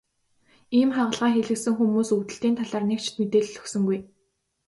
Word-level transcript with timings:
Ийм 0.77 0.89
хагалгаа 0.95 1.29
хийлгэсэн 1.33 1.73
хүмүүс 1.75 2.09
өвдөлтийн 2.15 2.55
талаар 2.57 2.85
нэг 2.87 2.99
ч 3.05 3.07
мэдээлэл 3.19 3.59
өгсөнгүй. 3.61 3.99